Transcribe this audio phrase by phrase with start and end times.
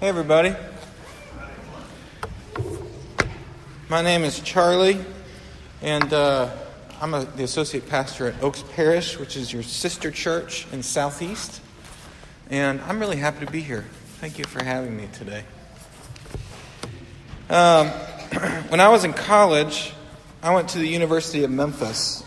[0.00, 0.56] Hey, everybody.
[3.90, 4.98] My name is Charlie,
[5.82, 6.48] and uh,
[7.02, 11.60] I'm a, the associate pastor at Oaks Parish, which is your sister church in Southeast.
[12.48, 13.84] And I'm really happy to be here.
[14.20, 15.44] Thank you for having me today.
[17.50, 17.88] Um,
[18.70, 19.92] when I was in college,
[20.42, 22.24] I went to the University of Memphis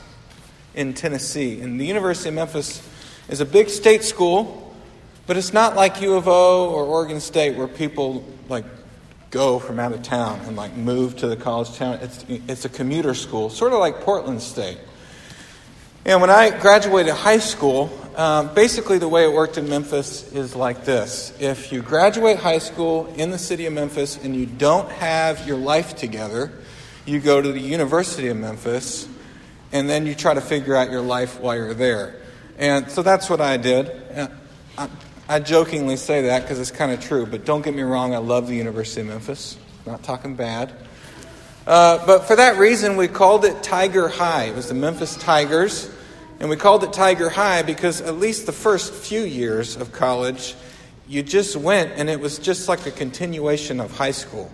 [0.75, 1.59] in Tennessee.
[1.59, 2.87] And the University of Memphis
[3.29, 4.62] is a big state school
[5.25, 8.65] but it's not like U of O or Oregon State where people like
[9.31, 11.99] go from out of town and like move to the college town.
[12.01, 14.77] It's, it's a commuter school, sort of like Portland State.
[16.05, 20.55] And when I graduated high school, um, basically the way it worked in Memphis is
[20.55, 21.33] like this.
[21.39, 25.57] If you graduate high school in the city of Memphis and you don't have your
[25.57, 26.51] life together,
[27.05, 29.07] you go to the University of Memphis
[29.71, 32.21] and then you try to figure out your life while you're there.
[32.57, 34.29] And so that's what I did.
[34.77, 34.89] I
[35.39, 38.47] jokingly say that because it's kind of true, but don't get me wrong, I love
[38.47, 39.57] the University of Memphis.
[39.85, 40.73] Not talking bad.
[41.65, 44.45] Uh, but for that reason, we called it Tiger High.
[44.45, 45.89] It was the Memphis Tigers.
[46.39, 50.55] And we called it Tiger High because at least the first few years of college,
[51.07, 54.51] you just went and it was just like a continuation of high school.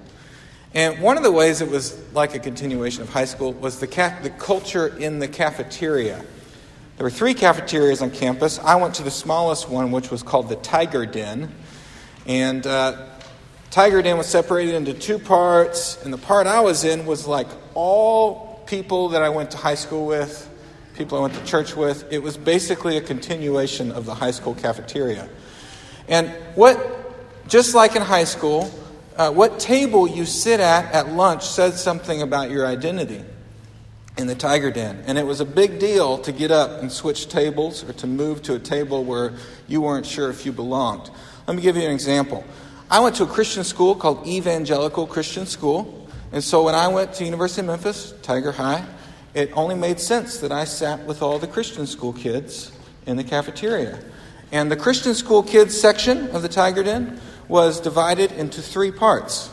[0.75, 3.87] And one of the ways it was like a continuation of high school was the,
[3.87, 6.23] ca- the culture in the cafeteria.
[6.99, 8.59] There were three cafeterias on campus.
[8.59, 11.49] I went to the smallest one, which was called the Tiger Den.
[12.25, 13.07] And uh,
[13.71, 15.97] Tiger Den was separated into two parts.
[16.03, 19.75] And the part I was in was like all people that I went to high
[19.75, 20.49] school with,
[20.93, 22.11] people I went to church with.
[22.11, 25.29] It was basically a continuation of the high school cafeteria.
[26.09, 28.69] And what, just like in high school,
[29.15, 33.23] uh, what table you sit at at lunch says something about your identity
[34.19, 35.01] in the tiger den.
[35.07, 38.41] And it was a big deal to get up and switch tables or to move
[38.43, 39.31] to a table where
[39.67, 41.09] you weren't sure if you belonged.
[41.47, 42.43] Let me give you an example.
[42.91, 46.09] I went to a Christian school called Evangelical Christian School.
[46.33, 48.85] And so when I went to University of Memphis, Tiger High,
[49.33, 52.73] it only made sense that I sat with all the Christian school kids
[53.05, 53.99] in the cafeteria.
[54.51, 59.49] And the Christian school kids section of the Tiger Den was divided into three parts.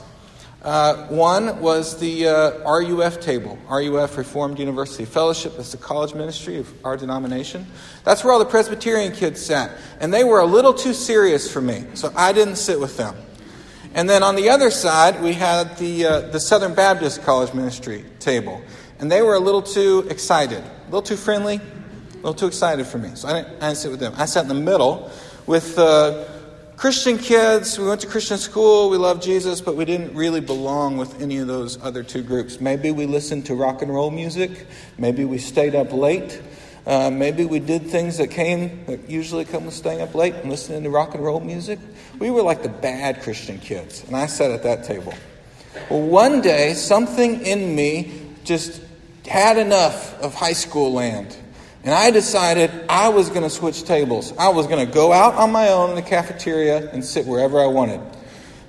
[0.67, 5.57] Uh, one was the uh, RUF table, RUF Reformed University Fellowship.
[5.57, 7.65] That's the college ministry of our denomination.
[8.03, 9.71] That's where all the Presbyterian kids sat.
[10.01, 13.15] And they were a little too serious for me, so I didn't sit with them.
[13.95, 18.05] And then on the other side, we had the, uh, the Southern Baptist College Ministry
[18.19, 18.61] table.
[18.99, 22.89] And they were a little too excited, a little too friendly, a little too excited
[22.89, 23.13] for me.
[23.15, 24.15] So I didn't, I didn't sit with them.
[24.17, 25.13] I sat in the middle
[25.47, 26.25] with uh,
[26.77, 30.99] Christian kids, we went to Christian school, we loved Jesus, but we didn't really belong
[30.99, 32.61] with any of those other two groups.
[32.61, 34.67] Maybe we listened to rock and roll music,
[34.99, 36.43] maybe we stayed up late,
[36.87, 40.51] uh, maybe we did things that came, that usually come with staying up late and
[40.51, 41.79] listening to rock and roll music.
[42.19, 45.15] We were like the bad Christian kids, and I sat at that table.
[45.89, 48.13] Well, one day, something in me
[48.45, 48.83] just
[49.27, 51.39] had enough of high school land.
[51.87, 54.37] And I decided I was going to switch tables.
[54.37, 57.61] I was going to go out on my own in the cafeteria and sit wherever
[57.61, 58.01] I wanted.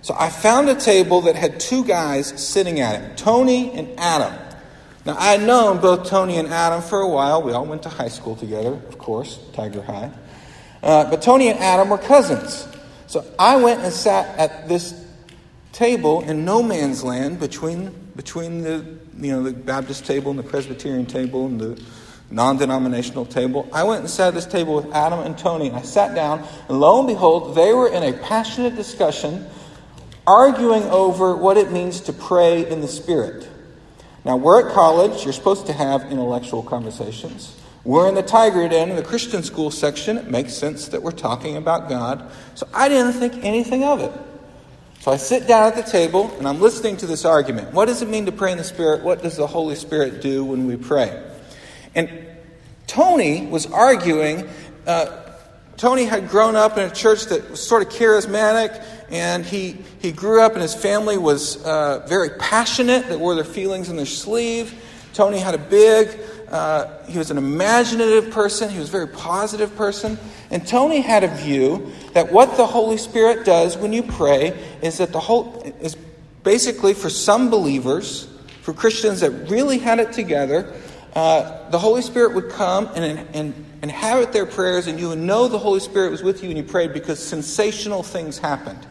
[0.03, 4.39] So I found a table that had two guys sitting at it Tony and Adam.
[5.03, 7.41] Now, I had known both Tony and Adam for a while.
[7.41, 10.11] We all went to high school together, of course, Tiger High.
[10.83, 12.67] Uh, but Tony and Adam were cousins.
[13.07, 14.93] So I went and sat at this
[15.71, 18.85] table in no man's land between, between the,
[19.17, 21.81] you know, the Baptist table and the Presbyterian table and the
[22.29, 23.67] non denominational table.
[23.71, 26.45] I went and sat at this table with Adam and Tony, and I sat down,
[26.67, 29.47] and lo and behold, they were in a passionate discussion,
[30.25, 33.47] arguing over what it means to pray in the Spirit.
[34.25, 37.55] Now, we're at college, you're supposed to have intellectual conversations.
[37.85, 40.17] We're in the Tiger Den in the Christian school section.
[40.17, 42.29] It makes sense that we're talking about God.
[42.53, 44.11] So I didn't think anything of it.
[44.99, 47.71] So I sit down at the table and I'm listening to this argument.
[47.71, 49.03] What does it mean to pray in the Spirit?
[49.03, 51.23] What does the Holy Spirit do when we pray?
[51.97, 52.27] And
[52.85, 54.47] Tony was arguing.
[54.85, 55.23] Uh,
[55.77, 60.11] Tony had grown up in a church that was sort of charismatic, and he, he
[60.11, 64.05] grew up and his family was uh, very passionate, that wore their feelings in their
[64.05, 64.79] sleeve.
[65.13, 69.75] Tony had a big, uh, he was an imaginative person, he was a very positive
[69.75, 70.19] person.
[70.51, 74.99] And Tony had a view that what the Holy Spirit does when you pray is
[74.99, 75.97] that the whole is
[76.43, 78.29] basically for some believers,
[78.61, 80.73] for Christians that really had it together,
[81.17, 85.47] uh, the Holy Spirit would come and, and inhabit their prayers, and you would know
[85.47, 88.85] the Holy Spirit was with you when you prayed because sensational things happened.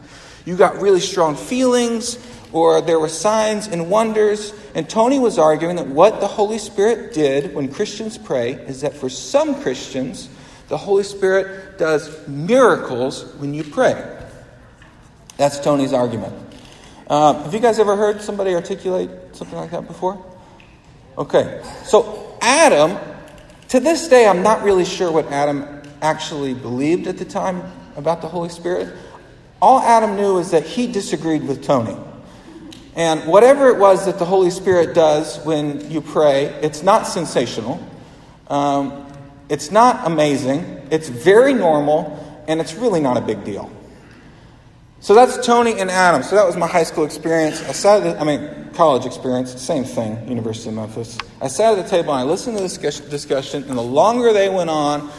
[0.45, 2.19] You got really strong feelings,
[2.51, 4.53] or there were signs and wonders.
[4.75, 8.93] And Tony was arguing that what the Holy Spirit did when Christians pray is that
[8.93, 10.27] for some Christians,
[10.67, 14.17] the Holy Spirit does miracles when you pray.
[15.37, 16.33] That's Tony's argument.
[17.09, 20.21] Uh, have you guys ever heard somebody articulate something like that before?
[21.17, 21.63] Okay.
[21.83, 22.97] So, Adam,
[23.69, 27.63] to this day, I'm not really sure what Adam actually believed at the time
[27.95, 28.95] about the Holy Spirit.
[29.59, 31.97] All Adam knew is that he disagreed with Tony.
[32.95, 37.79] And whatever it was that the Holy Spirit does when you pray, it's not sensational.
[38.47, 39.05] Um,
[39.49, 40.87] it's not amazing.
[40.91, 42.43] It's very normal.
[42.47, 43.71] And it's really not a big deal.
[44.99, 46.23] So that's Tony and Adam.
[46.23, 47.61] So that was my high school experience.
[47.61, 51.17] I sat at the, I mean, college experience, same thing, University of Memphis.
[51.39, 54.49] I sat at the table and I listened to the discussion, and the longer they
[54.49, 55.09] went on,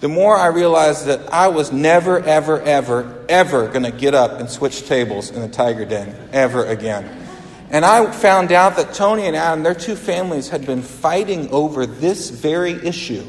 [0.00, 4.38] the more I realized that I was never, ever, ever, ever going to get up
[4.38, 7.22] and switch tables in the Tiger Den ever again.
[7.70, 11.86] And I found out that Tony and Adam, their two families, had been fighting over
[11.86, 13.24] this very issue.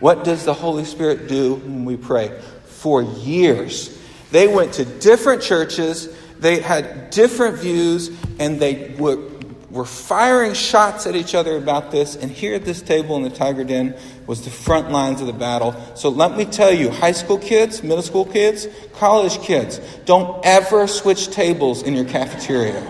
[0.00, 2.40] What does the Holy Spirit do when we pray?
[2.64, 3.96] For years.
[4.34, 6.08] They went to different churches,
[6.40, 8.10] they had different views,
[8.40, 9.30] and they were,
[9.70, 12.16] were firing shots at each other about this.
[12.16, 13.96] And here at this table in the Tiger Den
[14.26, 15.80] was the front lines of the battle.
[15.94, 20.88] So let me tell you, high school kids, middle school kids, college kids, don't ever
[20.88, 22.82] switch tables in your cafeteria.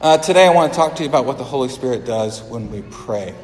[0.00, 2.70] Uh, today, I want to talk to you about what the Holy Spirit does when
[2.70, 3.34] we pray.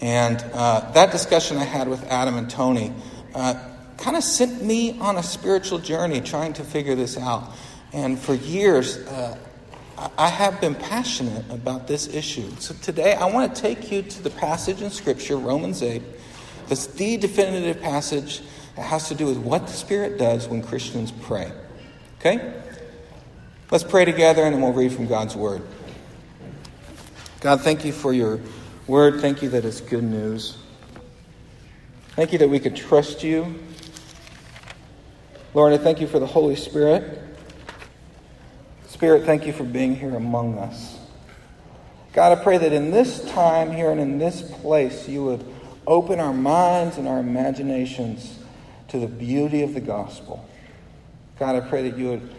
[0.00, 2.94] And uh, that discussion I had with Adam and Tony
[3.34, 7.52] uh, kind of sent me on a spiritual journey trying to figure this out.
[7.92, 9.38] And for years, uh,
[10.18, 12.50] I have been passionate about this issue.
[12.58, 16.02] So today, I want to take you to the passage in Scripture, Romans 8.
[16.68, 18.42] That's the definitive passage
[18.74, 21.50] that has to do with what the Spirit does when Christians pray.
[22.20, 22.52] Okay?
[23.70, 25.62] Let's pray together and then we'll read from God's Word.
[27.40, 28.40] God, thank you for your
[28.86, 29.20] Word.
[29.20, 30.58] Thank you that it's good news.
[32.10, 33.58] Thank you that we could trust you
[35.56, 37.18] Lord, I thank you for the Holy Spirit.
[38.88, 40.98] Spirit, thank you for being here among us.
[42.12, 45.50] God, I pray that in this time here and in this place, you would
[45.86, 48.38] open our minds and our imaginations
[48.88, 50.46] to the beauty of the gospel.
[51.38, 52.34] God, I pray that you would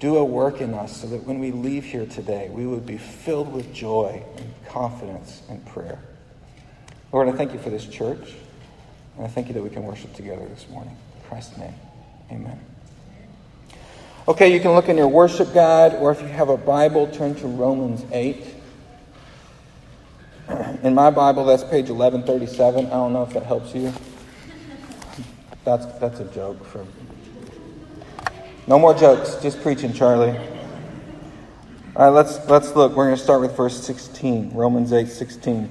[0.00, 2.96] do a work in us so that when we leave here today, we would be
[2.96, 5.98] filled with joy and confidence and prayer.
[7.12, 8.32] Lord, I thank you for this church,
[9.18, 10.96] and I thank you that we can worship together this morning.
[11.16, 11.74] In Christ's name.
[12.30, 12.60] Amen.
[14.28, 17.36] Okay, you can look in your worship guide, or if you have a Bible, turn
[17.36, 18.44] to Romans 8.
[20.82, 22.86] In my Bible, that's page 1137.
[22.86, 23.92] I don't know if that helps you.
[25.64, 26.64] That's, that's a joke.
[26.64, 26.84] For...
[28.66, 30.36] No more jokes, just preaching, Charlie.
[31.94, 32.96] All right, let's, let's look.
[32.96, 35.70] We're going to start with verse 16, Romans 8 16.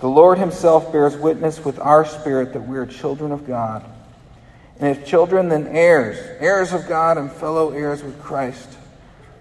[0.00, 3.84] The Lord Himself bears witness with our spirit that we are children of God.
[4.78, 8.68] And if children, then heirs, heirs of God and fellow heirs with Christ,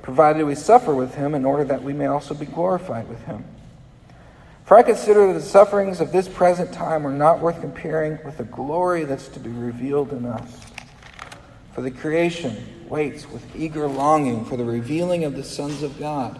[0.02, 3.44] provided we suffer with him in order that we may also be glorified with him.
[4.66, 8.38] For I consider that the sufferings of this present time are not worth comparing with
[8.38, 10.62] the glory that's to be revealed in us.
[11.74, 16.40] For the creation waits with eager longing for the revealing of the sons of God.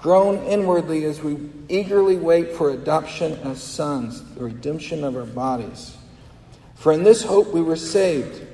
[0.00, 1.38] groan inwardly as we
[1.68, 5.96] eagerly wait for adoption as sons, the redemption of our bodies.
[6.76, 8.46] For in this hope we were saved.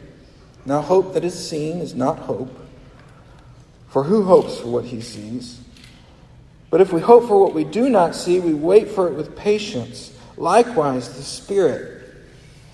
[0.65, 2.51] Now, hope that is seen is not hope.
[3.89, 5.61] For who hopes for what he sees?
[6.71, 9.37] But if we hope for what we do not see, we wait for it with
[9.37, 10.13] patience.
[10.37, 12.13] Likewise, the Spirit.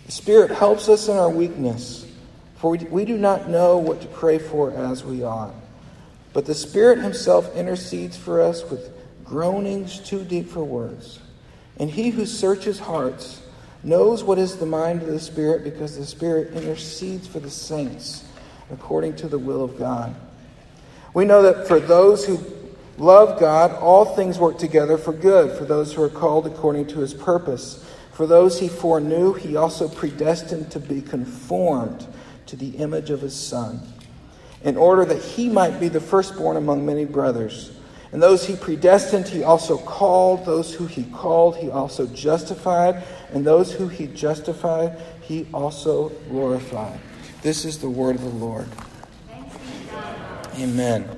[0.07, 2.07] The Spirit helps us in our weakness,
[2.57, 5.55] for we, we do not know what to pray for as we ought.
[6.33, 8.91] But the Spirit Himself intercedes for us with
[9.25, 11.21] groanings too deep for words.
[11.79, 13.43] And He who searches hearts
[13.83, 18.25] knows what is the mind of the Spirit because the Spirit intercedes for the saints
[18.71, 20.15] according to the will of God.
[21.15, 22.39] We know that for those who
[22.97, 27.01] love God, all things work together for good, for those who are called according to
[27.01, 27.85] His purpose.
[28.13, 32.07] For those He foreknew, He also predestined to be conformed
[32.47, 33.81] to the image of His Son
[34.65, 37.71] in order that he might be the firstborn among many brothers.
[38.13, 40.45] And those he predestined, he also called.
[40.45, 43.03] Those who he called, he also justified.
[43.33, 47.01] And those who he justified, he also glorified.
[47.41, 48.69] This is the word of the Lord.
[50.59, 51.09] Amen.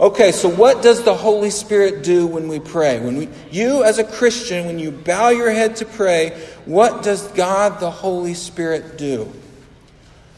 [0.00, 2.98] Okay, so what does the Holy Spirit do when we pray?
[2.98, 6.30] When we, you, as a Christian, when you bow your head to pray,
[6.64, 9.30] what does God, the Holy Spirit, do?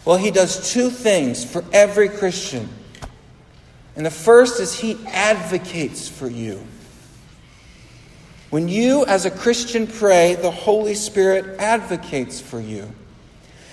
[0.05, 2.69] Well, He does two things for every Christian.
[3.97, 6.65] And the first is He advocates for you.
[8.51, 12.91] When you, as a Christian, pray, the Holy Spirit advocates for you.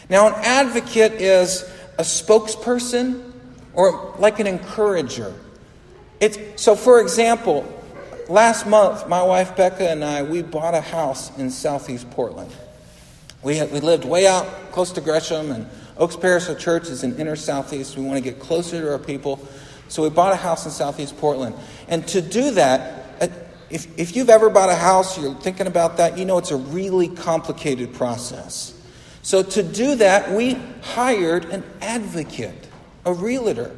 [0.09, 1.63] Now, an advocate is
[1.97, 3.31] a spokesperson
[3.73, 5.33] or like an encourager.
[6.19, 7.65] It's, so, for example,
[8.27, 12.51] last month, my wife Becca and I, we bought a house in southeast Portland.
[13.43, 15.67] We, had, we lived way out close to Gresham, and
[16.01, 17.95] Oaks Parish Church is in inner southeast.
[17.95, 19.47] We want to get closer to our people.
[19.87, 21.55] So we bought a house in southeast Portland.
[21.87, 23.27] And to do that, uh,
[23.69, 26.57] if, if you've ever bought a house, you're thinking about that, you know it's a
[26.57, 28.73] really complicated process.
[29.21, 32.67] So to do that, we hired an advocate,
[33.05, 33.77] a realtor.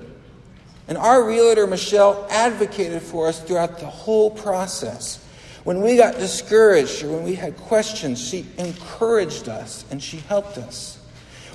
[0.87, 5.21] And our realtor, Michelle, advocated for us throughout the whole process.
[5.65, 10.57] When we got discouraged or when we had questions, she encouraged us and she helped
[10.57, 11.02] us.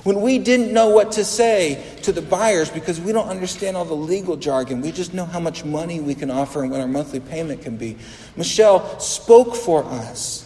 [0.03, 3.83] When we didn't know what to say to the buyers because we don't understand all
[3.83, 6.87] the legal jargon, we just know how much money we can offer and what our
[6.87, 7.97] monthly payment can be.
[8.37, 10.45] Michelle spoke for us.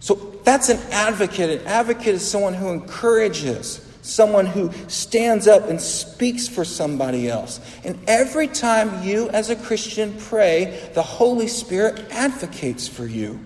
[0.00, 1.60] So that's an advocate.
[1.60, 7.60] An advocate is someone who encourages, someone who stands up and speaks for somebody else.
[7.84, 13.40] And every time you, as a Christian, pray, the Holy Spirit advocates for you.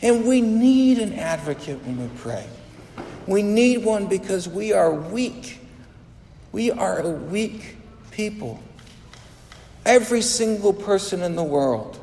[0.00, 2.46] And we need an advocate when we pray.
[3.26, 5.60] We need one because we are weak.
[6.52, 7.76] We are a weak
[8.10, 8.60] people.
[9.84, 11.98] Every single person in the world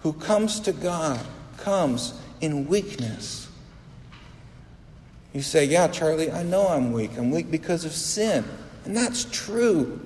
[0.00, 1.20] who comes to God
[1.58, 3.48] comes in weakness.
[5.32, 7.16] You say, Yeah, Charlie, I know I'm weak.
[7.16, 8.44] I'm weak because of sin.
[8.84, 10.00] And that's true.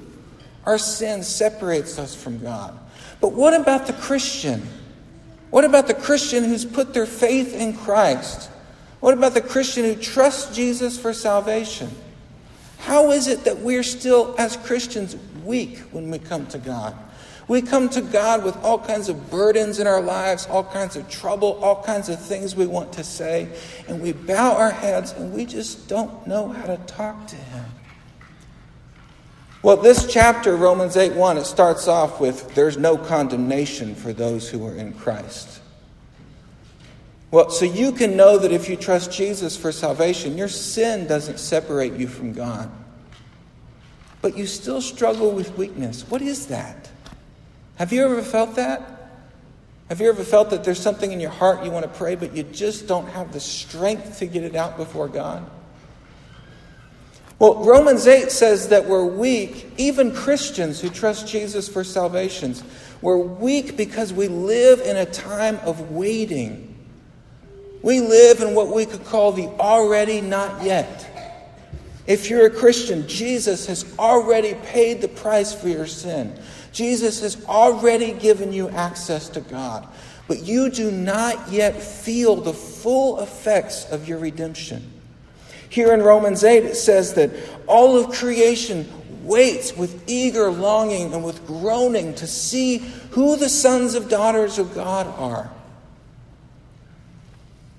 [0.65, 2.79] Our sin separates us from God.
[3.21, 4.67] But what about the Christian?
[5.51, 8.51] What about the Christian who's put their faith in Christ?
[9.01, 11.91] What about the Christian who trusts Jesus for salvation?
[12.79, 16.97] How is it that we're still, as Christians, weak when we come to God?
[17.49, 21.09] We come to God with all kinds of burdens in our lives, all kinds of
[21.09, 23.49] trouble, all kinds of things we want to say,
[23.89, 27.65] and we bow our heads and we just don't know how to talk to Him.
[29.63, 34.49] Well, this chapter, Romans 8 1, it starts off with there's no condemnation for those
[34.49, 35.58] who are in Christ.
[37.31, 41.39] Well, so you can know that if you trust Jesus for salvation, your sin doesn't
[41.39, 42.71] separate you from God.
[44.23, 46.09] But you still struggle with weakness.
[46.09, 46.91] What is that?
[47.77, 49.13] Have you ever felt that?
[49.89, 52.35] Have you ever felt that there's something in your heart you want to pray, but
[52.35, 55.49] you just don't have the strength to get it out before God?
[57.39, 62.65] Well, Romans 8 says that we're weak, even Christians who trust Jesus for salvations.
[63.01, 66.68] We're weak because we live in a time of waiting.
[67.83, 71.05] We live in what we could call the already not yet.
[72.07, 76.39] If you're a Christian, Jesus has already paid the price for your sin.
[76.73, 79.87] Jesus has already given you access to God.
[80.27, 84.91] But you do not yet feel the full effects of your redemption.
[85.69, 87.31] Here in Romans 8, it says that
[87.67, 88.89] all of creation
[89.23, 92.79] waits with eager longing and with groaning to see
[93.11, 95.51] who the sons of daughters of God are.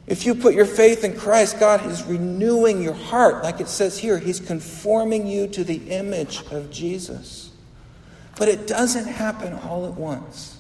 [0.09, 3.43] If you put your faith in Christ, God is renewing your heart.
[3.43, 7.51] Like it says here, He's conforming you to the image of Jesus.
[8.35, 10.57] But it doesn't happen all at once.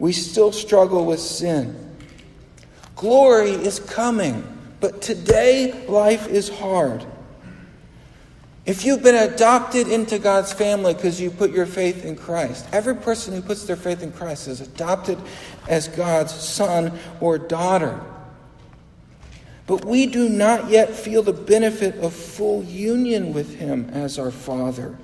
[0.00, 1.96] We still struggle with sin.
[2.96, 4.42] Glory is coming,
[4.80, 7.06] but today life is hard.
[8.66, 12.96] If you've been adopted into God's family because you put your faith in Christ, every
[12.96, 15.18] person who puts their faith in Christ is adopted
[15.68, 18.00] as God's son or daughter.
[19.66, 24.30] But we do not yet feel the benefit of full union with Him as our
[24.30, 24.96] Father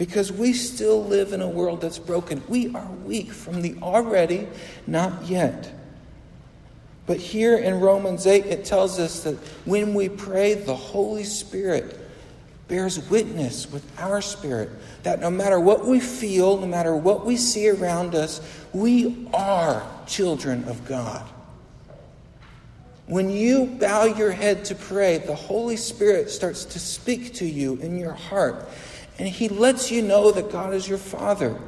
[0.00, 2.42] because we still live in a world that's broken.
[2.48, 4.48] We are weak from the already,
[4.86, 5.70] not yet.
[7.04, 9.34] But here in Romans 8, it tells us that
[9.66, 12.00] when we pray, the Holy Spirit
[12.66, 14.70] bears witness with our spirit
[15.02, 18.40] that no matter what we feel, no matter what we see around us,
[18.72, 21.28] we are children of God.
[23.10, 27.74] When you bow your head to pray, the Holy Spirit starts to speak to you
[27.78, 28.68] in your heart.
[29.18, 31.60] And He lets you know that God is your Father.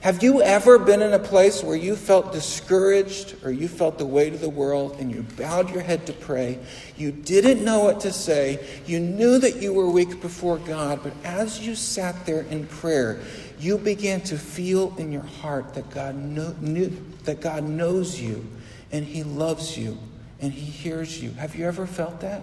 [0.00, 4.04] Have you ever been in a place where you felt discouraged or you felt the
[4.04, 6.58] weight of the world and you bowed your head to pray?
[6.98, 8.62] You didn't know what to say.
[8.84, 13.18] You knew that you were weak before God, but as you sat there in prayer,
[13.58, 16.90] you began to feel in your heart that God, knew,
[17.24, 18.46] that God knows you
[18.90, 19.96] and He loves you
[20.42, 21.30] and He hears you.
[21.32, 22.42] Have you ever felt that?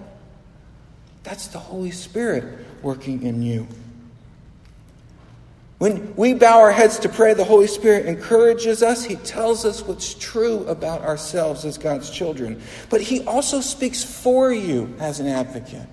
[1.24, 3.68] That's the Holy Spirit working in you.
[5.78, 9.06] When we bow our heads to pray, the Holy Spirit encourages us.
[9.06, 12.62] He tells us what's true about ourselves as God's children.
[12.90, 15.88] But He also speaks for you as an advocate.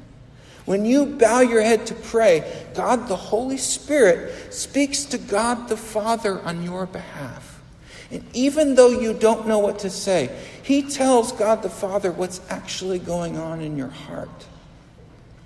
[0.65, 5.77] When you bow your head to pray, God the Holy Spirit speaks to God the
[5.77, 7.56] Father on your behalf.
[8.11, 12.41] And even though you don't know what to say, He tells God the Father what's
[12.49, 14.47] actually going on in your heart.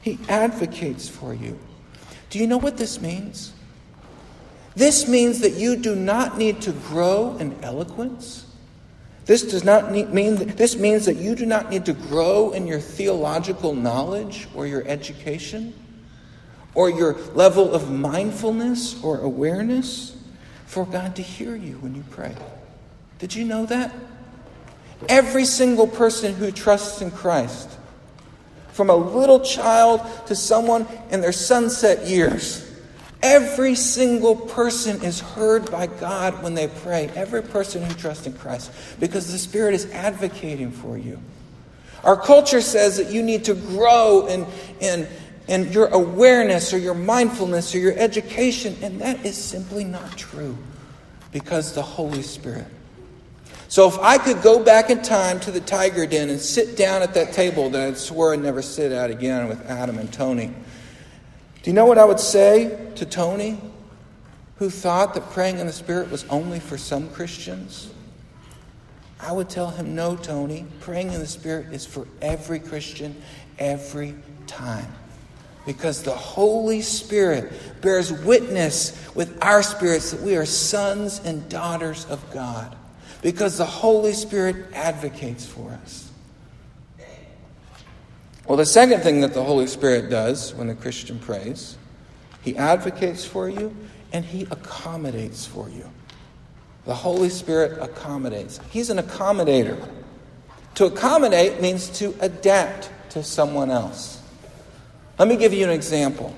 [0.02, 1.58] He advocates for you.
[2.30, 3.52] Do you know what this means?
[4.74, 8.46] This means that you do not need to grow in eloquence.
[9.26, 12.66] This does not mean that, this means that you do not need to grow in
[12.66, 15.74] your theological knowledge or your education
[16.74, 20.16] or your level of mindfulness or awareness
[20.70, 22.32] for God to hear you when you pray.
[23.18, 23.92] Did you know that?
[25.08, 27.68] Every single person who trusts in Christ,
[28.72, 32.70] from a little child to someone in their sunset years,
[33.22, 37.10] Every single person is heard by God when they pray.
[37.14, 38.72] Every person who trusts in Christ.
[38.98, 41.20] Because the Spirit is advocating for you.
[42.02, 44.46] Our culture says that you need to grow in,
[44.80, 45.06] in,
[45.50, 48.74] in your awareness or your mindfulness or your education.
[48.80, 50.56] And that is simply not true.
[51.30, 52.66] Because the Holy Spirit.
[53.68, 57.02] So if I could go back in time to the tiger den and sit down
[57.02, 60.52] at that table that I swore I'd never sit at again with Adam and Tony
[61.62, 63.60] do you know what I would say to Tony,
[64.56, 67.92] who thought that praying in the Spirit was only for some Christians?
[69.20, 73.20] I would tell him, no, Tony, praying in the Spirit is for every Christian
[73.58, 74.14] every
[74.46, 74.90] time.
[75.70, 82.06] Because the Holy Spirit bears witness with our spirits that we are sons and daughters
[82.06, 82.76] of God.
[83.22, 86.10] Because the Holy Spirit advocates for us.
[88.48, 91.78] Well, the second thing that the Holy Spirit does when the Christian prays,
[92.42, 93.72] he advocates for you
[94.12, 95.88] and he accommodates for you.
[96.84, 98.58] The Holy Spirit accommodates.
[98.70, 99.88] He's an accommodator.
[100.74, 104.19] To accommodate means to adapt to someone else.
[105.20, 106.34] Let me give you an example.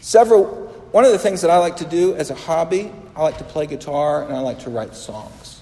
[0.00, 0.46] Several
[0.92, 3.44] one of the things that I like to do as a hobby, I like to
[3.44, 5.60] play guitar and I like to write songs.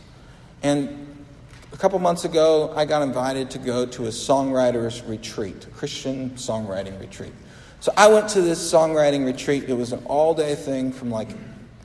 [0.62, 1.24] And
[1.72, 6.30] a couple months ago, I got invited to go to a songwriters retreat, a Christian
[6.36, 7.32] songwriting retreat.
[7.80, 9.64] So I went to this songwriting retreat.
[9.64, 11.30] It was an all-day thing from like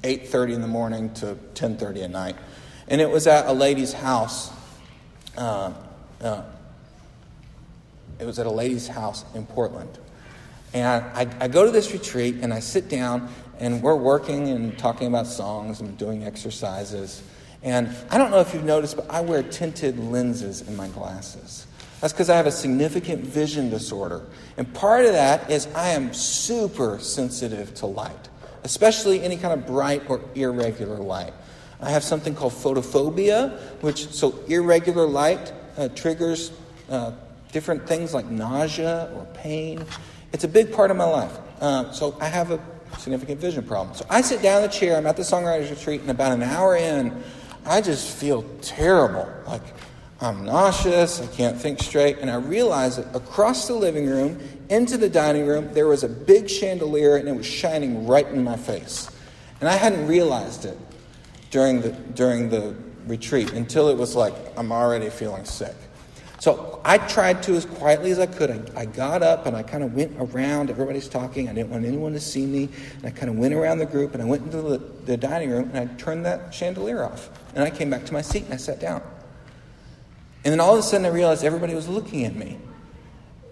[0.03, 2.35] 8:30 in the morning to 10:30 at night,
[2.87, 4.51] and it was at a lady's house.
[5.35, 5.73] Uh,
[6.21, 6.43] uh,
[8.19, 9.97] it was at a lady's house in Portland,
[10.73, 13.29] and I, I go to this retreat and I sit down
[13.59, 17.21] and we're working and talking about songs and doing exercises.
[17.63, 21.67] And I don't know if you've noticed, but I wear tinted lenses in my glasses.
[21.99, 24.25] That's because I have a significant vision disorder.
[24.57, 28.29] And part of that is I am super sensitive to light,
[28.63, 31.33] especially any kind of bright or irregular light.
[31.79, 36.51] I have something called photophobia, which, so irregular light uh, triggers
[36.89, 37.11] uh,
[37.51, 39.85] different things like nausea or pain.
[40.33, 41.37] It's a big part of my life.
[41.59, 42.59] Uh, so I have a
[42.97, 43.95] significant vision problem.
[43.95, 46.43] So I sit down in the chair, I'm at the songwriter's retreat, and about an
[46.43, 47.23] hour in,
[47.65, 49.31] I just feel terrible.
[49.45, 49.61] Like
[50.19, 52.19] I'm nauseous, I can't think straight.
[52.19, 54.39] And I realize that across the living room,
[54.69, 58.43] into the dining room, there was a big chandelier and it was shining right in
[58.43, 59.09] my face.
[59.59, 60.77] And I hadn't realized it
[61.51, 65.75] during the, during the retreat until it was like, I'm already feeling sick.
[66.41, 68.49] So I tried to as quietly as I could.
[68.49, 70.71] I, I got up and I kind of went around.
[70.71, 71.47] Everybody's talking.
[71.47, 72.67] I didn't want anyone to see me.
[72.97, 75.51] And I kind of went around the group and I went into the, the dining
[75.51, 77.29] room and I turned that chandelier off.
[77.53, 79.03] And I came back to my seat and I sat down.
[80.43, 82.57] And then all of a sudden I realized everybody was looking at me.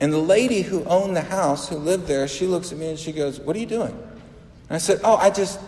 [0.02, 2.98] And the lady who owned the house, who lived there, she looks at me and
[2.98, 3.92] she goes, What are you doing?
[3.92, 5.60] And I said, Oh, I just,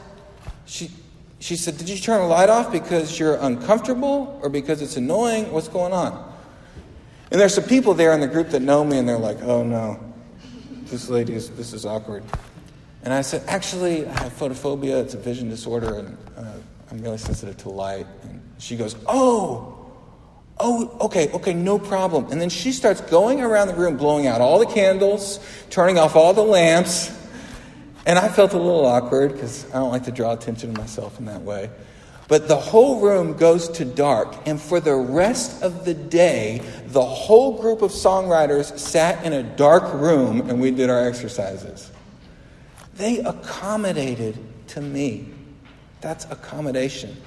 [0.65, 0.89] she,
[1.37, 5.51] she said, Did you turn the light off because you're uncomfortable or because it's annoying?
[5.51, 6.30] What's going on?
[7.31, 9.63] And there's some people there in the group that know me, and they're like, oh
[9.63, 9.99] no,
[10.85, 12.23] this lady is, this is awkward.
[13.03, 15.01] And I said, actually, I have photophobia.
[15.01, 16.53] It's a vision disorder, and uh,
[16.91, 18.05] I'm really sensitive to light.
[18.23, 19.91] And she goes, oh,
[20.59, 22.31] oh, okay, okay, no problem.
[22.31, 25.39] And then she starts going around the room, blowing out all the candles,
[25.69, 27.17] turning off all the lamps.
[28.05, 31.17] And I felt a little awkward because I don't like to draw attention to myself
[31.17, 31.69] in that way.
[32.31, 37.03] But the whole room goes to dark, and for the rest of the day, the
[37.03, 41.91] whole group of songwriters sat in a dark room and we did our exercises.
[42.93, 44.37] They accommodated
[44.69, 45.27] to me.
[45.99, 47.17] That's accommodation.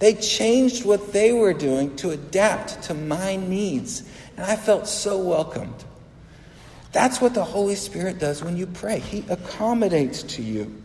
[0.00, 4.02] They changed what they were doing to adapt to my needs,
[4.36, 5.84] and I felt so welcomed.
[6.90, 8.98] That's what the Holy Spirit does when you pray.
[8.98, 10.82] He accommodates to you.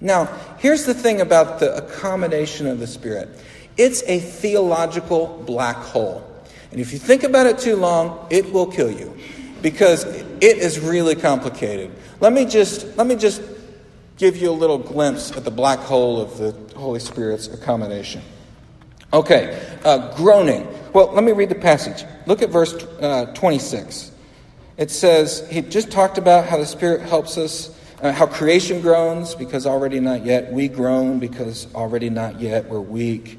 [0.00, 0.26] Now,
[0.58, 3.28] here's the thing about the accommodation of the Spirit
[3.76, 6.24] it's a theological black hole.
[6.70, 9.16] And if you think about it too long, it will kill you
[9.62, 11.90] because it is really complicated.
[12.20, 13.40] Let me just, let me just
[14.16, 18.20] give you a little glimpse at the black hole of the Holy Spirit's accommodation.
[19.12, 20.66] Okay, uh, groaning.
[20.92, 22.04] Well, let me read the passage.
[22.26, 24.10] Look at verse uh, 26.
[24.76, 29.34] It says, he just talked about how the Spirit helps us, uh, how creation groans
[29.34, 30.52] because already not yet.
[30.52, 32.68] We groan because already not yet.
[32.68, 33.38] We're weak.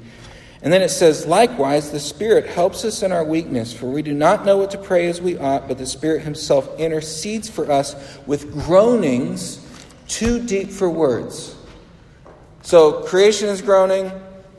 [0.62, 4.12] And then it says, likewise, the Spirit helps us in our weakness, for we do
[4.12, 8.18] not know what to pray as we ought, but the Spirit Himself intercedes for us
[8.26, 9.66] with groanings
[10.06, 11.56] too deep for words.
[12.62, 14.12] So creation is groaning.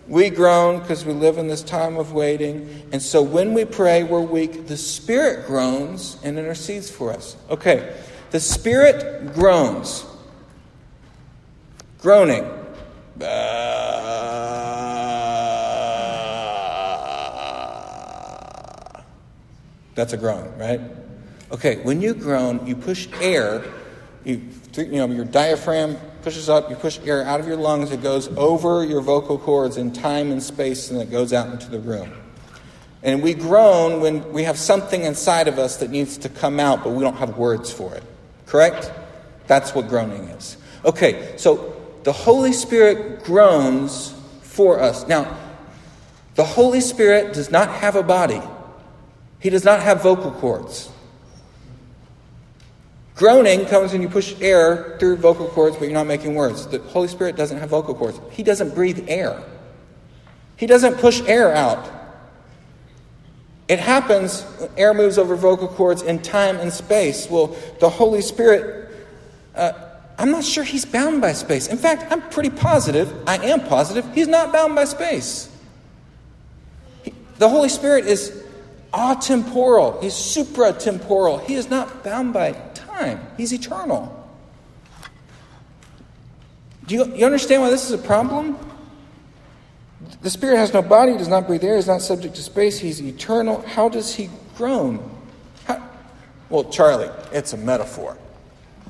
[0.08, 2.90] We groan because we live in this time of waiting.
[2.92, 4.66] And so when we pray, we're weak.
[4.68, 7.38] The Spirit groans and intercedes for us.
[7.52, 7.96] Okay,
[8.32, 10.06] the Spirit groans.
[12.00, 12.50] Groaning.
[19.94, 20.82] That's a groan, right?
[21.52, 23.64] Okay, when you groan, you push air,
[24.24, 24.42] you,
[24.76, 28.30] you know, your diaphragm pushes up, you push air out of your lungs, it goes
[28.38, 32.12] over your vocal cords in time and space, and it goes out into the room.
[33.04, 36.84] And we groan when we have something inside of us that needs to come out,
[36.84, 38.04] but we don't have words for it.
[38.52, 38.92] Correct?
[39.48, 40.58] That's what groaning is.
[40.84, 45.08] Okay, so the Holy Spirit groans for us.
[45.08, 45.38] Now,
[46.36, 48.42] the Holy Spirit does not have a body.
[49.40, 50.92] He does not have vocal cords.
[53.16, 56.68] Groaning comes when you push air through vocal cords, but you're not making words.
[56.68, 58.20] The Holy Spirit doesn't have vocal cords.
[58.32, 59.42] He doesn't breathe air.
[60.58, 61.90] He doesn't push air out.
[63.72, 67.30] It happens air moves over vocal cords in time and space.
[67.30, 68.94] Well, the Holy Spirit,
[69.56, 69.72] uh,
[70.18, 71.68] I'm not sure he's bound by space.
[71.68, 75.50] In fact, I'm pretty positive, I am positive, he's not bound by space.
[77.04, 78.44] He, the Holy Spirit is
[78.94, 81.42] atemporal, he's supratemporal.
[81.46, 84.30] He is not bound by time, he's eternal.
[86.88, 88.58] Do you, you understand why this is a problem?
[90.22, 93.02] The Spirit has no body, does not breathe air, is not subject to space, he's
[93.02, 93.62] eternal.
[93.62, 95.00] How does he groan?
[95.66, 95.82] How?
[96.50, 98.18] Well, Charlie, it's a metaphor.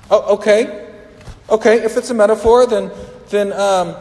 [0.09, 0.89] Oh, okay.
[1.49, 2.91] Okay, if it's a metaphor, then,
[3.29, 3.95] then um,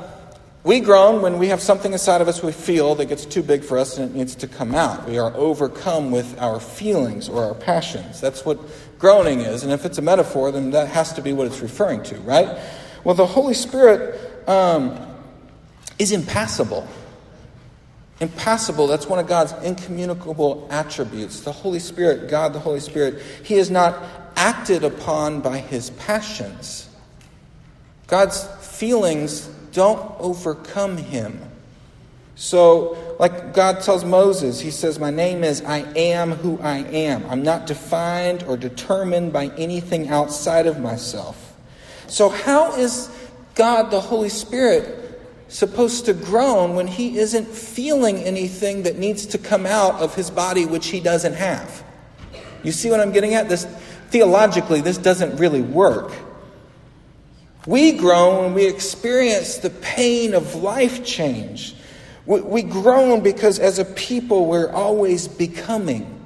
[0.62, 3.64] we groan when we have something inside of us we feel that gets too big
[3.64, 5.09] for us and it needs to come out.
[5.09, 8.20] We are overcome with our feelings or our passions.
[8.20, 8.59] That's what
[8.99, 9.62] groaning is.
[9.62, 12.59] And if it's a metaphor, then that has to be what it's referring to, right?
[13.05, 14.99] Well, the Holy Spirit um,
[15.99, 16.87] is impassible.
[18.20, 21.40] Impassible, that's one of God's incommunicable attributes.
[21.40, 24.02] The Holy Spirit, God the Holy Spirit, He is not
[24.37, 26.88] acted upon by His passions.
[28.06, 31.40] God's feelings don't overcome him.
[32.35, 37.24] So, like God tells Moses, He says, My name is I am who I am.
[37.26, 41.54] I'm not defined or determined by anything outside of myself.
[42.09, 43.11] So, how is
[43.54, 45.10] God, the Holy Spirit,
[45.50, 50.30] supposed to groan when He isn't feeling anything that needs to come out of His
[50.30, 51.84] body which He doesn't have?
[52.62, 53.48] You see what I'm getting at?
[53.48, 53.64] This
[54.10, 56.12] theologically, this doesn't really work.
[57.66, 61.74] We groan when we experience the pain of life change.
[62.26, 66.16] We groan because as a people we're always becoming.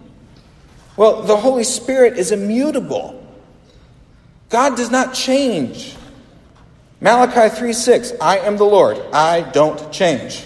[0.96, 3.20] Well, the Holy Spirit is immutable.
[4.48, 5.96] God does not change.
[7.04, 10.42] Malachi 3 6, I am the Lord, I don't change.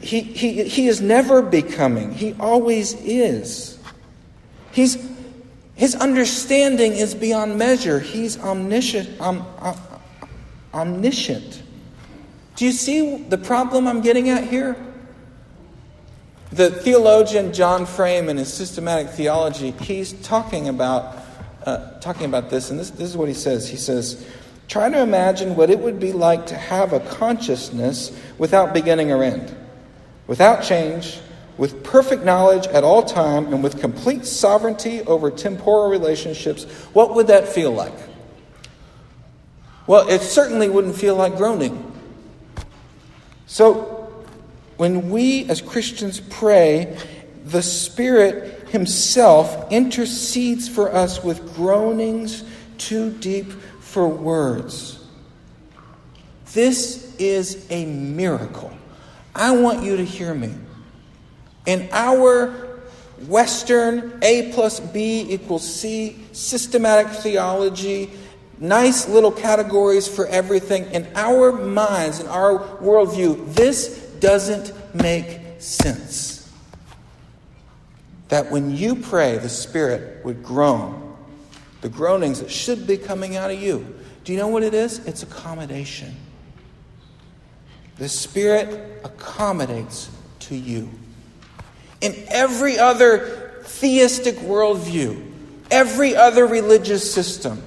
[0.00, 3.78] He, he, he is never becoming, he always is.
[4.72, 4.96] He's
[5.74, 8.00] his understanding is beyond measure.
[8.00, 9.20] He's omniscient.
[10.74, 11.62] Omniscient.
[12.56, 14.76] Do you see the problem I'm getting at here?
[16.52, 21.16] The theologian John Frame, in his systematic theology, he's talking about
[21.64, 23.68] uh, talking about this, and this, this is what he says.
[23.68, 24.26] He says,
[24.70, 29.24] "Try to imagine what it would be like to have a consciousness without beginning or
[29.24, 29.52] end,
[30.28, 31.18] without change,
[31.58, 37.26] with perfect knowledge at all time and with complete sovereignty over temporal relationships, what would
[37.26, 37.92] that feel like?
[39.88, 41.92] Well, it certainly wouldn't feel like groaning.
[43.48, 44.24] So,
[44.76, 46.96] when we as Christians pray,
[47.44, 52.44] the Spirit Himself intercedes for us with groanings
[52.78, 53.52] too deep
[53.90, 55.04] for words.
[56.52, 58.72] This is a miracle.
[59.34, 60.54] I want you to hear me.
[61.66, 62.80] In our
[63.26, 68.10] Western A plus B equals C systematic theology,
[68.58, 76.48] nice little categories for everything, in our minds, in our worldview, this doesn't make sense.
[78.28, 81.09] That when you pray, the Spirit would groan,
[81.80, 83.94] the groanings that should be coming out of you.
[84.24, 84.98] Do you know what it is?
[85.06, 86.14] It's accommodation.
[87.96, 90.90] The Spirit accommodates to you.
[92.00, 95.26] In every other theistic worldview,
[95.70, 97.62] every other religious system,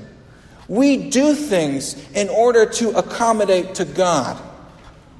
[0.67, 4.41] we do things in order to accommodate to God.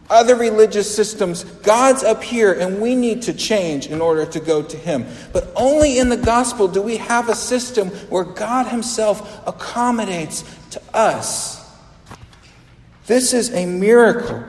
[0.10, 4.62] Other religious systems, God's up here and we need to change in order to go
[4.62, 5.06] to Him.
[5.32, 10.82] But only in the gospel do we have a system where God Himself accommodates to
[10.94, 11.63] us.
[13.06, 14.44] This is a miracle.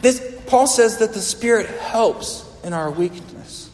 [0.00, 3.70] This, Paul says that the Spirit helps in our weakness.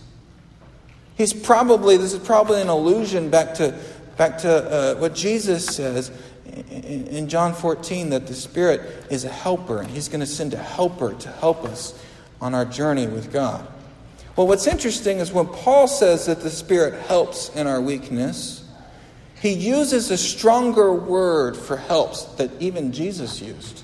[1.16, 3.78] He's probably, this is probably an allusion back to,
[4.16, 6.10] back to uh, what Jesus says
[6.70, 10.58] in, John 14 that the Spirit is a helper, and He's going to send a
[10.58, 12.00] helper to help us
[12.40, 13.66] on our journey with God.
[14.36, 18.64] Well, what's interesting is when Paul says that the Spirit helps in our weakness,
[19.40, 23.82] he uses a stronger word for helps that even Jesus used.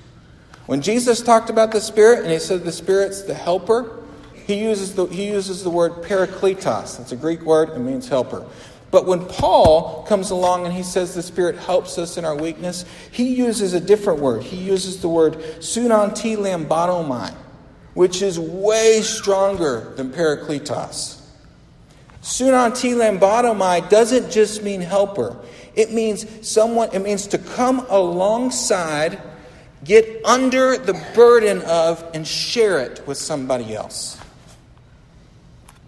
[0.67, 4.01] When Jesus talked about the Spirit and he said the Spirit's the helper,
[4.47, 6.99] he uses the, he uses the word parakletos.
[6.99, 8.47] That's a Greek word, it means helper.
[8.95, 12.85] But when Paul comes along and he says the Spirit helps us in our weakness,
[13.11, 14.45] he uses a different word.
[14.45, 17.35] He uses the word sunanti lambatomai,
[17.95, 21.21] which is way stronger than parakletos.
[22.23, 25.37] Sunanti lambatomai doesn't just mean helper.
[25.75, 29.21] It means someone, it means to come alongside
[29.83, 34.21] get under the burden of and share it with somebody else.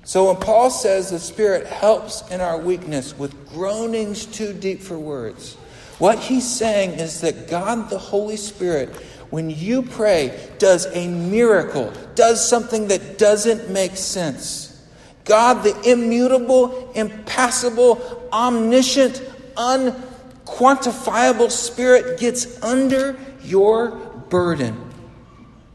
[0.07, 4.97] So when Paul says the Spirit helps in our weakness with groanings too deep for
[4.97, 5.55] words,
[5.99, 8.95] what he's saying is that God the Holy Spirit,
[9.31, 14.81] when you pray, does a miracle, does something that doesn't make sense.
[15.25, 19.21] God, the immutable, impassible, omniscient,
[19.57, 23.91] unquantifiable Spirit, gets under your
[24.29, 24.81] burden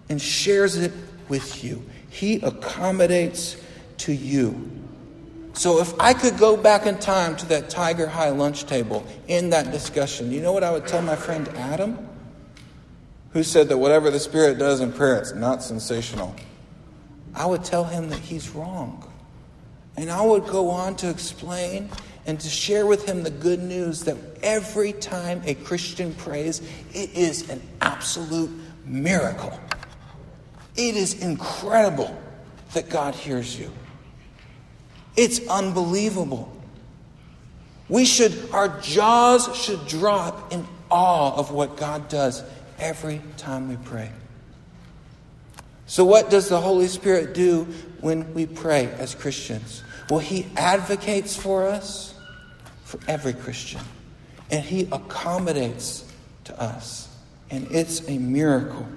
[0.07, 0.93] and shares it
[1.27, 1.83] with you.
[2.09, 3.57] He accommodates
[4.01, 4.69] to you.
[5.53, 9.49] So if I could go back in time to that Tiger High lunch table in
[9.49, 12.07] that discussion, you know what I would tell my friend Adam?
[13.33, 16.35] Who said that whatever the Spirit does in prayer, it's not sensational.
[17.33, 19.07] I would tell him that he's wrong.
[19.97, 21.89] And I would go on to explain
[22.25, 26.61] and to share with him the good news that every time a Christian prays,
[26.93, 28.51] it is an absolute
[28.85, 29.57] miracle.
[30.75, 32.17] It is incredible
[32.73, 33.71] that God hears you.
[35.15, 36.51] It's unbelievable.
[37.89, 42.43] We should, our jaws should drop in awe of what God does
[42.79, 44.11] every time we pray.
[45.87, 47.67] So, what does the Holy Spirit do
[47.99, 49.83] when we pray as Christians?
[50.09, 52.15] Well, He advocates for us
[52.85, 53.81] for every Christian.
[54.49, 56.09] And He accommodates
[56.45, 57.13] to us.
[57.49, 58.87] And it's a miracle.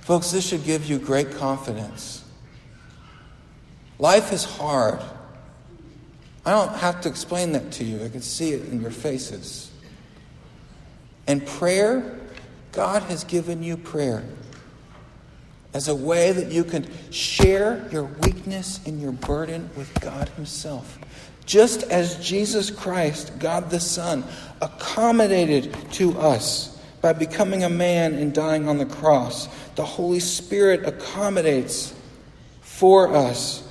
[0.00, 2.23] Folks, this should give you great confidence.
[3.98, 5.00] Life is hard.
[6.46, 8.04] I don't have to explain that to you.
[8.04, 9.70] I can see it in your faces.
[11.26, 12.18] And prayer,
[12.72, 14.24] God has given you prayer
[15.72, 20.98] as a way that you can share your weakness and your burden with God Himself.
[21.46, 24.24] Just as Jesus Christ, God the Son,
[24.60, 30.86] accommodated to us by becoming a man and dying on the cross, the Holy Spirit
[30.86, 31.94] accommodates
[32.60, 33.63] for us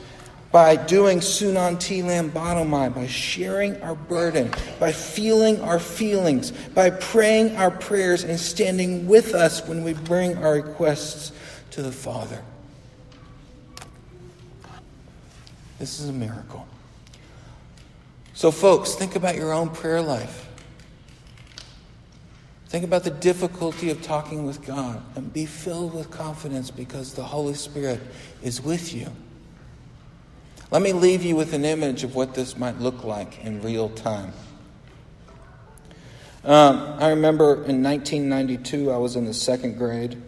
[0.53, 7.71] by doing sunanti lambatomai, by sharing our burden, by feeling our feelings, by praying our
[7.71, 11.31] prayers and standing with us when we bring our requests
[11.71, 12.39] to the Father.
[15.79, 16.67] This is a miracle.
[18.35, 20.47] So, folks, think about your own prayer life.
[22.67, 27.23] Think about the difficulty of talking with God and be filled with confidence because the
[27.23, 28.01] Holy Spirit
[28.43, 29.07] is with you.
[30.73, 33.89] Let me leave you with an image of what this might look like in real
[33.89, 34.33] time.
[36.43, 40.19] Um, I remember in 1992, I was in the second grade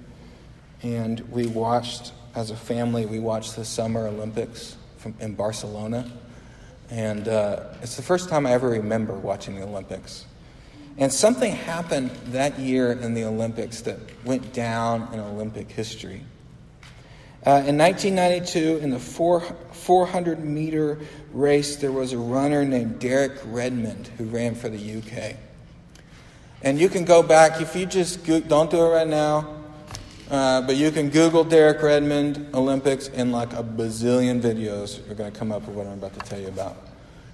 [0.84, 6.12] and we watched, as a family, we watched the Summer Olympics from, in Barcelona.
[6.92, 10.28] And uh, it's the first time I ever remember watching the Olympics.
[11.00, 16.22] And something happened that year in the Olympics that went down in Olympic history.
[17.46, 20.98] Uh, in 1992, in the four, 400 meter
[21.32, 25.36] race, there was a runner named Derek Redmond who ran for the UK.
[26.64, 29.48] And you can go back, if you just go, don't do it right now,
[30.32, 35.32] uh, but you can Google Derek Redmond Olympics, and like a bazillion videos are going
[35.32, 36.76] to come up with what I'm about to tell you about.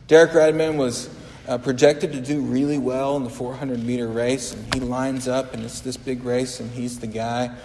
[0.08, 1.10] Derek Redmond was
[1.48, 5.54] uh, projected to do really well in the 400 meter race, and he lines up,
[5.54, 7.56] and it's this big race, and he's the guy.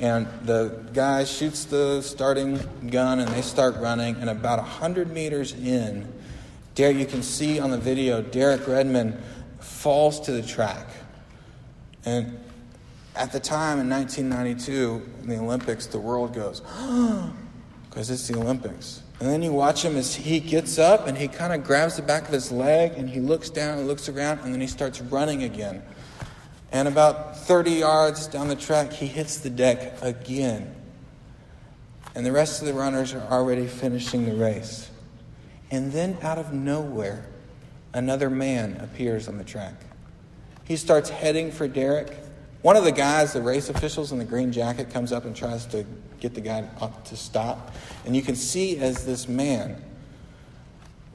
[0.00, 2.58] And the guy shoots the starting
[2.88, 4.16] gun, and they start running.
[4.16, 6.10] And about 100 meters in,
[6.74, 9.18] Derek, you can see on the video, Derek Redmond
[9.58, 10.86] falls to the track.
[12.06, 12.38] And
[13.14, 16.60] at the time in 1992, in the Olympics, the world goes,
[17.90, 19.02] because it's the Olympics.
[19.20, 22.02] And then you watch him as he gets up and he kind of grabs the
[22.02, 25.02] back of his leg and he looks down and looks around and then he starts
[25.02, 25.82] running again.
[26.72, 30.74] And about 30 yards down the track, he hits the deck again.
[32.14, 34.90] And the rest of the runners are already finishing the race.
[35.70, 37.24] And then, out of nowhere,
[37.92, 39.74] another man appears on the track.
[40.64, 42.16] He starts heading for Derek.
[42.62, 45.66] One of the guys, the race officials in the green jacket, comes up and tries
[45.66, 45.84] to
[46.20, 46.68] get the guy
[47.04, 47.74] to stop.
[48.04, 49.82] And you can see as this man,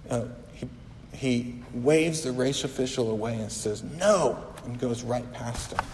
[0.09, 0.67] uh, he,
[1.13, 5.85] he waves the race official away and says, No, and goes right past him.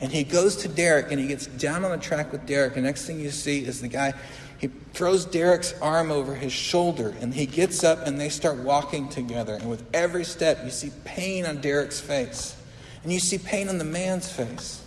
[0.00, 2.74] And he goes to Derek and he gets down on the track with Derek.
[2.74, 4.14] And next thing you see is the guy,
[4.58, 9.08] he throws Derek's arm over his shoulder and he gets up and they start walking
[9.08, 9.54] together.
[9.54, 12.56] And with every step, you see pain on Derek's face.
[13.04, 14.84] And you see pain on the man's face.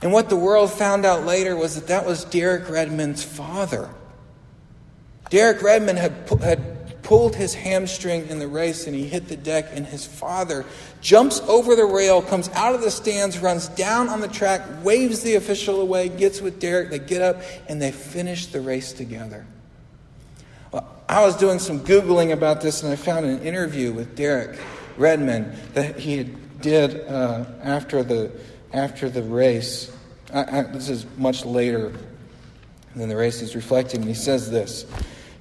[0.00, 3.88] And what the world found out later was that that was Derek Redmond's father.
[5.30, 6.71] Derek Redmond had, had
[7.12, 10.64] pulled his hamstring in the race and he hit the deck, and his father
[11.02, 15.20] jumps over the rail, comes out of the stands, runs down on the track, waves
[15.20, 16.88] the official away, gets with Derek.
[16.88, 19.44] They get up and they finish the race together.
[20.72, 24.58] Well, I was doing some Googling about this and I found an interview with Derek
[24.96, 26.24] Redmond that he
[26.62, 28.32] did uh, after, the,
[28.72, 29.94] after the race.
[30.32, 31.92] I, I, this is much later
[32.96, 34.00] than the race is reflecting.
[34.00, 34.86] And he says this.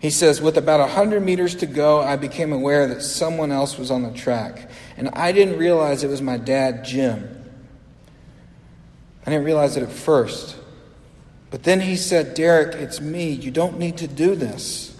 [0.01, 3.91] He says, With about 100 meters to go, I became aware that someone else was
[3.91, 4.69] on the track.
[4.97, 7.37] And I didn't realize it was my dad, Jim.
[9.23, 10.57] I didn't realize it at first.
[11.51, 13.29] But then he said, Derek, it's me.
[13.29, 14.97] You don't need to do this.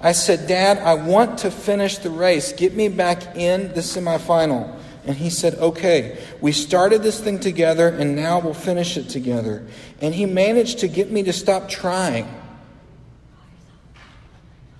[0.00, 2.52] I said, Dad, I want to finish the race.
[2.52, 4.78] Get me back in the semifinal.
[5.06, 9.66] And he said, Okay, we started this thing together, and now we'll finish it together.
[10.00, 12.41] And he managed to get me to stop trying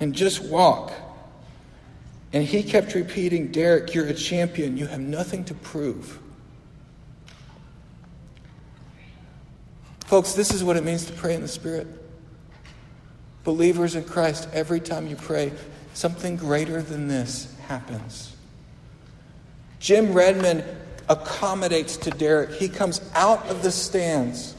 [0.02, 0.92] and just walk.
[2.32, 4.76] And he kept repeating, Derek, you're a champion.
[4.76, 6.18] You have nothing to prove.
[10.06, 11.86] Folks, this is what it means to pray in the Spirit.
[13.44, 15.52] Believers in Christ, every time you pray,
[15.94, 18.34] something greater than this happens.
[19.78, 20.64] Jim Redmond
[21.08, 22.50] accommodates to Derek.
[22.54, 24.56] He comes out of the stands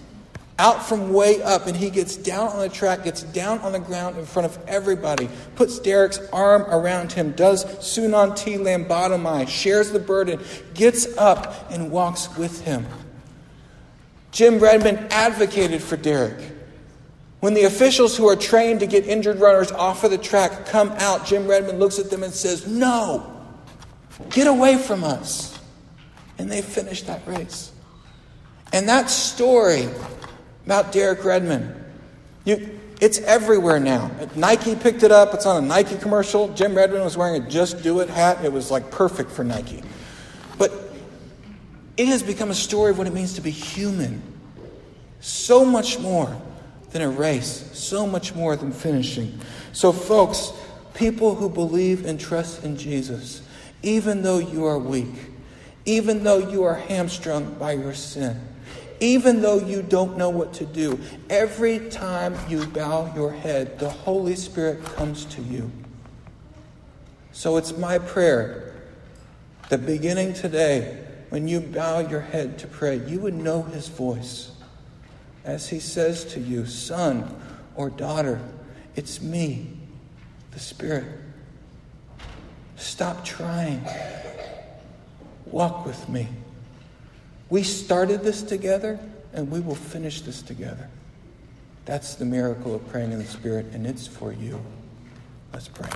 [0.60, 3.80] out from way up, and he gets down on the track, gets down on the
[3.80, 10.40] ground in front of everybody, puts Derek's arm around him, does sunantilambanomai, shares the burden,
[10.74, 12.86] gets up, and walks with him.
[14.32, 16.52] Jim Redmond advocated for Derek.
[17.40, 20.92] When the officials who are trained to get injured runners off of the track come
[20.92, 23.44] out, Jim Redmond looks at them and says, No,
[24.30, 25.60] get away from us.
[26.38, 27.72] And they finish that race.
[28.72, 29.88] And that story
[30.66, 31.84] about Derek Redmond.
[32.46, 34.12] You, it's everywhere now.
[34.36, 35.34] Nike picked it up.
[35.34, 36.54] It's on a Nike commercial.
[36.54, 38.44] Jim Redmond was wearing a Just Do It hat.
[38.46, 39.84] It was like perfect for Nike.
[40.58, 40.72] But
[41.98, 44.22] it has become a story of what it means to be human.
[45.20, 46.42] So much more
[46.92, 49.40] than a race, so much more than finishing.
[49.74, 50.54] So, folks,
[50.94, 53.42] people who believe and trust in Jesus,
[53.82, 55.14] even though you are weak,
[55.86, 58.40] even though you are hamstrung by your sin,
[59.04, 60.98] even though you don't know what to do,
[61.30, 65.70] every time you bow your head, the Holy Spirit comes to you.
[67.34, 68.82] So it's my prayer
[69.68, 74.52] that beginning today, when you bow your head to pray, you would know His voice
[75.44, 77.36] as He says to you, Son
[77.76, 78.40] or daughter,
[78.96, 79.68] it's me,
[80.52, 81.08] the Spirit.
[82.78, 83.86] Stop trying.
[85.46, 86.30] Walk with me.
[87.50, 89.00] We started this together,
[89.34, 90.90] and we will finish this together.
[91.86, 94.62] That's the miracle of praying in the Spirit, and it's for you.
[95.54, 95.90] Let's pray.